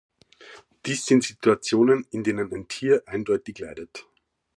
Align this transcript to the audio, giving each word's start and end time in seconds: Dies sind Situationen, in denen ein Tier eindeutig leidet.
Dies 0.87 1.05
sind 1.05 1.23
Situationen, 1.23 2.07
in 2.09 2.23
denen 2.23 2.51
ein 2.51 2.67
Tier 2.67 3.03
eindeutig 3.05 3.59
leidet. 3.59 4.07